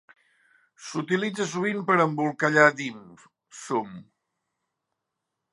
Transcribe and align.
S'utilitza 0.85 1.47
sovint 1.51 1.83
per 1.91 1.99
embolcallar 2.07 2.65
dim 2.81 2.99
sum. 3.61 3.95